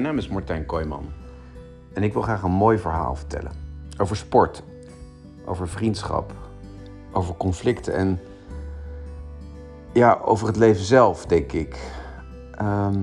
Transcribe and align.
naam 0.00 0.18
is 0.18 0.28
Martijn 0.28 0.66
Kooijman. 0.66 1.06
En 1.92 2.02
ik 2.02 2.12
wil 2.12 2.22
graag 2.22 2.42
een 2.42 2.50
mooi 2.50 2.78
verhaal 2.78 3.14
vertellen. 3.14 3.52
Over 3.98 4.16
sport, 4.16 4.62
over 5.44 5.68
vriendschap, 5.68 6.32
over 7.12 7.34
conflicten 7.34 7.94
en 7.94 8.20
ja, 9.92 10.20
over 10.24 10.46
het 10.46 10.56
leven 10.56 10.84
zelf, 10.84 11.26
denk 11.26 11.52
ik. 11.52 11.90
Ehm, 12.54 13.00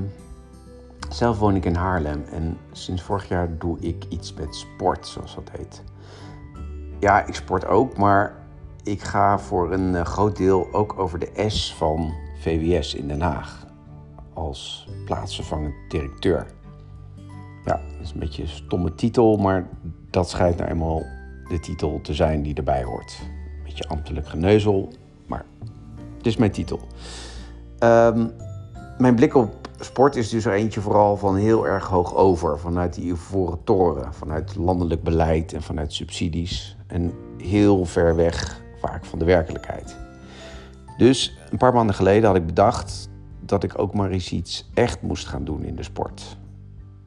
zelf 1.09 1.39
woon 1.39 1.55
ik 1.55 1.65
in 1.65 1.75
Haarlem 1.75 2.23
en 2.31 2.57
sinds 2.71 3.01
vorig 3.01 3.27
jaar 3.27 3.57
doe 3.57 3.79
ik 3.79 4.05
iets 4.09 4.33
met 4.33 4.55
sport, 4.55 5.07
zoals 5.07 5.35
dat 5.35 5.49
heet. 5.57 5.83
Ja, 6.99 7.25
ik 7.25 7.35
sport 7.35 7.65
ook, 7.65 7.97
maar 7.97 8.35
ik 8.83 9.01
ga 9.01 9.39
voor 9.39 9.71
een 9.71 9.95
eh, 9.95 10.05
groot 10.05 10.37
deel 10.37 10.67
ook 10.71 10.99
over 10.99 11.19
de 11.19 11.49
S 11.49 11.73
van 11.75 12.13
VWS 12.41 12.93
in 12.93 13.07
Den 13.07 13.21
Haag 13.21 13.68
als 14.39 14.87
plaatsvervangend 15.05 15.73
directeur. 15.87 16.47
Ja, 17.65 17.81
dat 17.97 18.01
is 18.01 18.11
een 18.11 18.19
beetje 18.19 18.41
een 18.41 18.49
stomme 18.49 18.95
titel, 18.95 19.37
maar 19.37 19.67
dat 20.09 20.29
schijnt 20.29 20.57
nou 20.57 20.69
eenmaal 20.69 21.03
de 21.49 21.59
titel 21.59 21.99
te 22.01 22.13
zijn 22.13 22.41
die 22.41 22.53
erbij 22.53 22.83
hoort. 22.83 23.19
Een 23.21 23.63
beetje 23.63 23.87
ambtelijk 23.87 24.27
geneuzel, 24.27 24.93
maar 25.27 25.45
het 26.17 26.25
is 26.25 26.37
mijn 26.37 26.51
titel. 26.51 26.79
Ehm, 27.79 28.27
mijn 28.97 29.15
blik 29.15 29.35
op 29.35 29.67
sport 29.79 30.15
is 30.15 30.29
dus 30.29 30.45
er 30.45 30.53
eentje 30.53 30.81
vooral 30.81 31.17
van 31.17 31.35
heel 31.35 31.67
erg 31.67 31.87
hoog 31.87 32.15
over. 32.15 32.59
Vanuit 32.59 32.93
die 32.93 33.11
ivoren 33.11 33.63
toren, 33.63 34.13
vanuit 34.13 34.55
landelijk 34.55 35.03
beleid 35.03 35.53
en 35.53 35.61
vanuit 35.61 35.93
subsidies. 35.93 36.77
En 36.87 37.13
heel 37.37 37.85
ver 37.85 38.15
weg 38.15 38.61
vaak 38.81 39.05
van 39.05 39.19
de 39.19 39.25
werkelijkheid. 39.25 39.97
Dus 40.97 41.37
een 41.51 41.57
paar 41.57 41.73
maanden 41.73 41.95
geleden 41.95 42.27
had 42.27 42.35
ik 42.35 42.45
bedacht 42.45 43.09
dat 43.49 43.63
ik 43.63 43.79
ook 43.79 43.93
maar 43.93 44.09
eens 44.09 44.31
iets 44.31 44.69
echt 44.73 45.01
moest 45.01 45.27
gaan 45.27 45.43
doen 45.43 45.63
in 45.63 45.75
de 45.75 45.83
sport. 45.83 46.37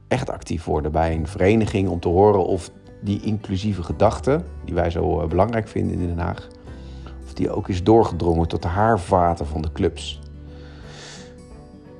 Echt 0.09 0.31
actief 0.31 0.65
worden 0.65 0.93
bij 0.93 1.15
een 1.15 1.27
vereniging 1.27 1.89
om 1.89 2.01
te 2.01 2.09
horen 2.09 2.47
of 2.47 2.71
die 3.01 3.21
inclusieve 3.21 3.83
gedachte, 3.83 4.43
die 4.65 4.75
wij 4.75 4.91
zo 4.91 5.21
eh, 5.21 5.29
belangrijk 5.29 5.69
vinden 5.69 5.99
in 5.99 6.07
Den 6.07 6.19
Haag, 6.19 6.49
of 7.25 7.35
die 7.35 7.51
ook 7.51 7.69
is 7.69 7.83
doorgedrongen 7.83 8.49
tot 8.49 8.63
de 8.63 8.69
haarvaten 8.69 9.47
van 9.47 9.63
de 9.63 9.73
clubs. 9.73 10.21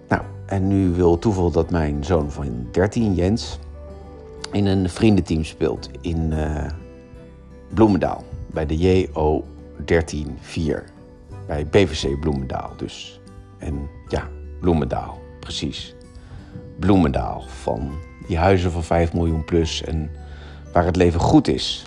Nou, 0.09 0.23
en 0.47 0.69
nu 0.69 0.91
wil 0.91 1.19
toeval 1.19 1.51
dat 1.51 1.71
mijn 1.71 2.05
zoon 2.05 2.31
van 2.31 2.67
13, 2.71 3.15
Jens, 3.15 3.59
in 4.53 4.67
een 4.67 4.89
vriendenteam 4.91 5.45
speelt 5.45 5.91
in 6.01 6.31
uh, 6.33 6.67
Bloemendaal 7.75 8.25
bij 8.47 8.67
de 8.67 8.77
JO 8.77 9.45
13-4 9.81 9.85
bij 11.47 11.67
BVC 11.67 12.21
Bloemendaal 12.21 12.73
dus. 12.77 13.22
En 13.63 13.89
ja, 14.09 14.29
Bloemendaal, 14.61 15.19
precies. 15.41 15.95
Bloemendaal 16.79 17.45
van 17.47 17.93
die 18.27 18.39
huizen 18.39 18.71
van 18.71 18.85
5 18.85 19.13
miljoen 19.13 19.45
plus 19.45 19.85
en 19.85 20.11
waar 20.73 20.85
het 20.85 20.97
leven 20.97 21.21
goed 21.21 21.49
is. 21.49 21.87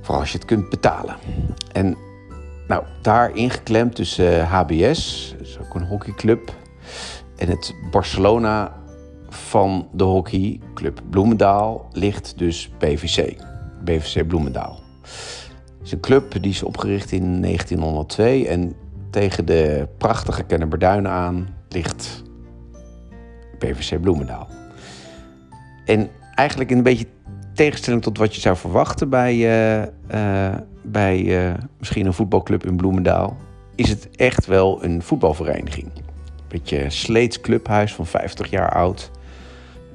Vooral 0.00 0.20
als 0.20 0.32
je 0.32 0.38
het 0.38 0.46
kunt 0.46 0.68
betalen. 0.68 1.16
En 1.72 1.96
nou, 2.68 2.84
daar 3.02 3.36
ingeklemd 3.36 3.94
tussen 3.94 4.46
HBS, 4.46 5.34
dat 5.38 5.46
is 5.46 5.58
ook 5.58 5.74
een 5.74 5.86
hockeyclub, 5.86 6.52
en 7.36 7.48
het 7.48 7.74
Barcelona 7.90 8.72
van 9.28 9.88
de 9.92 10.04
hockeyclub 10.04 11.02
Bloemendaal 11.10 11.88
ligt 11.92 12.38
dus 12.38 12.70
BVC. 12.78 13.36
BVC 13.84 14.26
Bloemendaal. 14.26 14.80
Het 15.02 15.82
is 15.82 15.92
een 15.92 16.00
club 16.00 16.42
die 16.42 16.50
is 16.50 16.62
opgericht 16.62 17.12
in 17.12 17.40
1902 17.42 18.48
en 18.48 18.74
tegen 19.14 19.46
de 19.46 19.88
prachtige 19.98 20.42
Kennemerduinen 20.42 21.10
aan 21.10 21.54
ligt 21.68 22.22
PVC 23.58 24.00
Bloemendaal. 24.00 24.48
En 25.84 26.10
eigenlijk 26.34 26.70
een 26.70 26.82
beetje 26.82 27.06
tegenstelling 27.52 28.02
tot 28.02 28.18
wat 28.18 28.34
je 28.34 28.40
zou 28.40 28.56
verwachten 28.56 29.08
bij, 29.08 29.34
uh, 29.34 29.82
uh, 30.14 30.54
bij 30.82 31.20
uh, 31.20 31.54
misschien 31.78 32.06
een 32.06 32.12
voetbalclub 32.12 32.66
in 32.66 32.76
Bloemendaal, 32.76 33.36
is 33.74 33.88
het 33.88 34.10
echt 34.16 34.46
wel 34.46 34.84
een 34.84 35.02
voetbalvereniging. 35.02 35.90
Beetje 36.48 36.90
Sleets 36.90 37.40
clubhuis 37.40 37.94
van 37.94 38.06
50 38.06 38.50
jaar 38.50 38.72
oud. 38.72 39.10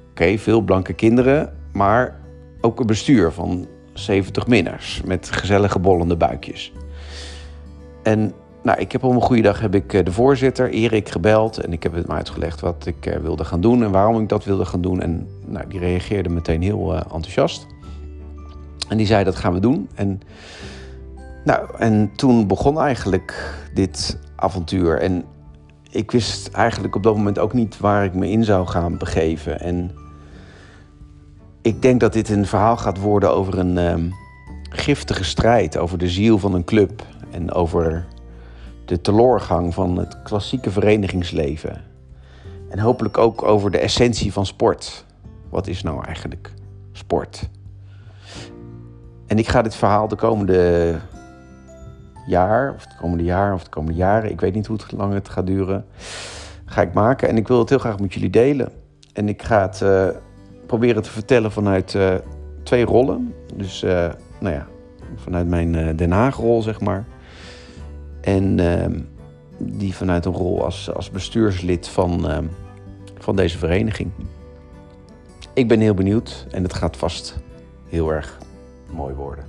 Oké, 0.09 0.37
veel 0.37 0.61
blanke 0.61 0.93
kinderen, 0.93 1.53
maar 1.73 2.19
ook 2.61 2.79
een 2.79 2.87
bestuur 2.87 3.31
van 3.31 3.67
70 3.93 4.47
minners 4.47 5.01
met 5.05 5.31
gezellige 5.31 5.79
bollende 5.79 6.17
buikjes. 6.17 6.71
En 8.03 8.33
nou, 8.69 8.81
ik 8.81 8.91
heb 8.91 9.03
op 9.03 9.13
een 9.13 9.21
goede 9.21 9.41
dag 9.41 9.59
heb 9.59 9.75
ik 9.75 10.05
de 10.05 10.11
voorzitter, 10.11 10.69
Erik, 10.69 11.09
gebeld. 11.09 11.57
En 11.57 11.73
ik 11.73 11.83
heb 11.83 11.93
hem 11.93 12.11
uitgelegd 12.11 12.59
wat 12.59 12.85
ik 12.85 13.17
wilde 13.21 13.45
gaan 13.45 13.61
doen 13.61 13.83
en 13.83 13.91
waarom 13.91 14.21
ik 14.21 14.29
dat 14.29 14.43
wilde 14.43 14.65
gaan 14.65 14.81
doen. 14.81 15.01
En 15.01 15.27
nou, 15.45 15.67
die 15.67 15.79
reageerde 15.79 16.29
meteen 16.29 16.61
heel 16.61 16.93
uh, 16.93 17.01
enthousiast. 17.01 17.65
En 18.89 18.97
die 18.97 19.05
zei, 19.05 19.23
dat 19.23 19.35
gaan 19.35 19.53
we 19.53 19.59
doen. 19.59 19.89
En, 19.95 20.21
nou, 21.43 21.67
en 21.77 22.11
toen 22.15 22.47
begon 22.47 22.79
eigenlijk 22.79 23.55
dit 23.73 24.17
avontuur. 24.35 24.99
En 24.99 25.23
ik 25.91 26.11
wist 26.11 26.47
eigenlijk 26.47 26.95
op 26.95 27.03
dat 27.03 27.15
moment 27.15 27.39
ook 27.39 27.53
niet 27.53 27.77
waar 27.77 28.03
ik 28.03 28.13
me 28.13 28.29
in 28.29 28.43
zou 28.43 28.67
gaan 28.67 28.97
begeven. 28.97 29.59
En 29.59 29.91
ik 31.61 31.81
denk 31.81 31.99
dat 31.99 32.13
dit 32.13 32.29
een 32.29 32.45
verhaal 32.45 32.77
gaat 32.77 32.99
worden 32.99 33.31
over 33.31 33.57
een 33.57 33.77
uh, 33.77 34.11
giftige 34.69 35.23
strijd. 35.23 35.77
Over 35.77 35.97
de 35.97 36.09
ziel 36.09 36.37
van 36.37 36.53
een 36.53 36.65
club. 36.65 37.03
En 37.31 37.51
over 37.51 38.05
de 38.89 39.01
teloorgang 39.01 39.73
van 39.73 39.97
het 39.97 40.21
klassieke 40.21 40.71
verenigingsleven. 40.71 41.81
En 42.69 42.79
hopelijk 42.79 43.17
ook 43.17 43.43
over 43.43 43.71
de 43.71 43.77
essentie 43.77 44.33
van 44.33 44.45
sport. 44.45 45.05
Wat 45.49 45.67
is 45.67 45.83
nou 45.83 46.05
eigenlijk 46.05 46.53
sport? 46.91 47.49
En 49.27 49.37
ik 49.37 49.47
ga 49.47 49.61
dit 49.61 49.75
verhaal 49.75 50.07
de 50.07 50.15
komende 50.15 50.95
jaar, 52.27 52.73
of 52.73 52.83
het 52.83 52.95
komende 52.95 53.23
jaar, 53.23 53.53
of 53.53 53.63
de 53.63 53.69
komende 53.69 53.97
jaren, 53.97 54.31
ik 54.31 54.41
weet 54.41 54.53
niet 54.53 54.67
hoe 54.67 54.77
lang 54.95 55.13
het 55.13 55.29
gaat 55.29 55.47
duren, 55.47 55.85
ga 56.65 56.81
ik 56.81 56.93
maken. 56.93 57.29
En 57.29 57.37
ik 57.37 57.47
wil 57.47 57.59
het 57.59 57.69
heel 57.69 57.79
graag 57.79 57.99
met 57.99 58.13
jullie 58.13 58.29
delen. 58.29 58.71
En 59.13 59.29
ik 59.29 59.43
ga 59.43 59.61
het 59.61 59.81
uh, 59.81 60.07
proberen 60.65 61.01
te 61.01 61.11
vertellen 61.11 61.51
vanuit 61.51 61.93
uh, 61.93 62.13
twee 62.63 62.85
rollen. 62.85 63.33
Dus, 63.55 63.83
uh, 63.83 64.09
nou 64.39 64.55
ja, 64.55 64.67
vanuit 65.15 65.47
mijn 65.47 65.95
Den 65.95 66.11
Haag-rol, 66.11 66.61
zeg 66.61 66.79
maar. 66.81 67.05
En 68.21 68.59
ehm, 68.59 68.99
die 69.57 69.95
vanuit 69.95 70.25
een 70.25 70.33
rol 70.33 70.63
als, 70.63 70.93
als 70.93 71.09
bestuurslid 71.09 71.87
van, 71.87 72.29
ehm, 72.29 72.45
van 73.17 73.35
deze 73.35 73.57
vereniging. 73.57 74.11
Ik 75.53 75.67
ben 75.67 75.79
heel 75.79 75.93
benieuwd 75.93 76.47
en 76.51 76.63
het 76.63 76.73
gaat 76.73 76.97
vast 76.97 77.39
heel 77.87 78.13
erg 78.13 78.37
mooi 78.91 79.15
worden. 79.15 79.45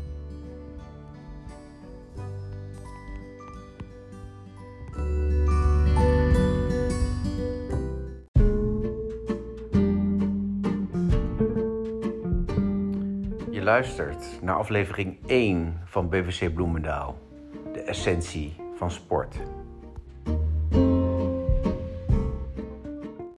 Je 13.51 13.63
luistert 13.63 14.39
naar 14.43 14.57
aflevering 14.57 15.19
1 15.27 15.81
van 15.85 16.09
BVC 16.09 16.55
Bloemendaal, 16.55 17.19
essentie 17.87 18.57
van 18.75 18.91
sport. 18.91 19.37